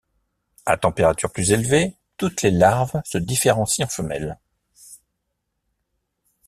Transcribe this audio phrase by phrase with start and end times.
[0.65, 4.39] À température plus élevée toutes les larves se différencient en femelles.